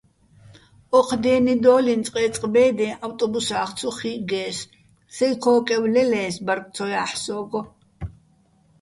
[0.97, 4.57] ოჴ დე́ნიდო́ლიჼ წყე́წყ ბე́დეჼ ავტობუსახ ცო ხიჸგეს,
[5.15, 7.63] სეჲ ქოკევ ლელე́ს ბარგ ცო ჲაჰ̦ე̆ სოგო̆.